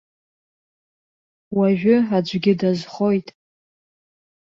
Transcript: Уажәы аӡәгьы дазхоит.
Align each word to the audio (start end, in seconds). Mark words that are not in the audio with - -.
Уажәы 1.57 1.95
аӡәгьы 2.15 2.53
дазхоит. 2.59 3.27